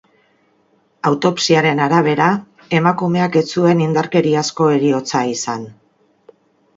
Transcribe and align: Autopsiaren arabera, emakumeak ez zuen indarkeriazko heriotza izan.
Autopsiaren 1.09 1.81
arabera, 1.87 2.29
emakumeak 2.77 3.37
ez 3.41 3.43
zuen 3.57 3.83
indarkeriazko 3.89 4.71
heriotza 4.79 5.23
izan. 5.35 5.69